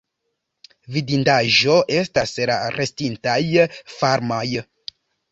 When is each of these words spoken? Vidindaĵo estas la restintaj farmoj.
Vidindaĵo 0.93 1.75
estas 1.97 2.33
la 2.51 2.55
restintaj 2.77 3.35
farmoj. 3.99 4.41